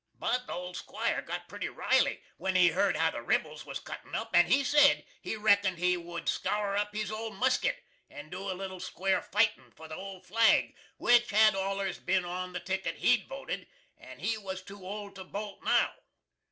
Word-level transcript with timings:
But 0.17 0.47
the 0.47 0.53
old 0.53 0.75
'Squire 0.77 1.21
got 1.21 1.47
putty 1.47 1.69
riley, 1.69 2.23
when 2.37 2.55
he 2.55 2.69
heard 2.69 2.97
how 2.97 3.11
the 3.11 3.21
rebels 3.21 3.67
was 3.67 3.79
cuttin 3.79 4.15
up, 4.15 4.31
and 4.33 4.47
he 4.51 4.63
sed 4.63 5.05
he 5.21 5.35
reckoned 5.35 5.77
he 5.77 5.93
should 5.93 6.27
skour 6.27 6.75
up 6.75 6.95
his 6.95 7.11
old 7.11 7.35
muskit 7.35 7.83
and 8.09 8.31
do 8.31 8.49
a 8.49 8.57
little 8.57 8.79
square 8.79 9.21
fitin 9.21 9.69
for 9.75 9.87
the 9.87 9.93
Old 9.93 10.25
Flag, 10.25 10.75
which 10.97 11.29
had 11.29 11.53
allers 11.53 11.99
bin 11.99 12.25
on 12.25 12.51
the 12.53 12.59
ticket 12.59 12.95
HE'D 12.95 13.27
voted, 13.27 13.67
and 13.95 14.21
he 14.21 14.39
was 14.39 14.63
too 14.63 14.83
old 14.83 15.13
to 15.17 15.23
Bolt 15.23 15.63
now. 15.63 15.93